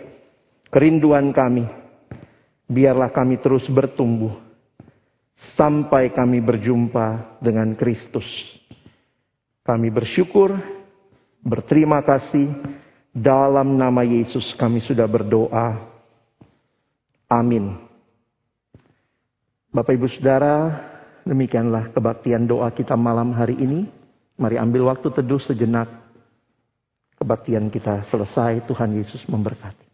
Kerinduan 0.69 1.33
kami 1.33 1.65
biarlah 2.69 3.09
kami 3.09 3.41
terus 3.41 3.65
bertumbuh 3.65 4.37
sampai 5.57 6.13
kami 6.13 6.37
berjumpa 6.39 7.41
dengan 7.41 7.73
Kristus. 7.73 8.27
Kami 9.65 9.89
bersyukur, 9.89 10.53
berterima 11.41 12.05
kasih, 12.05 12.53
dalam 13.09 13.73
nama 13.75 14.05
Yesus 14.05 14.53
kami 14.53 14.85
sudah 14.85 15.09
berdoa. 15.09 15.89
Amin. 17.29 17.77
Bapak 19.69 19.93
Ibu 19.93 20.09
Saudara, 20.09 20.81
demikianlah 21.25 21.93
kebaktian 21.93 22.49
doa 22.49 22.69
kita 22.73 22.97
malam 22.97 23.33
hari 23.33 23.57
ini. 23.57 23.85
Mari 24.39 24.57
ambil 24.57 24.89
waktu 24.89 25.13
teduh 25.13 25.41
sejenak. 25.41 25.89
Kebaktian 27.19 27.67
kita 27.67 28.07
selesai, 28.07 28.63
Tuhan 28.65 28.95
Yesus 28.95 29.21
memberkati. 29.27 29.88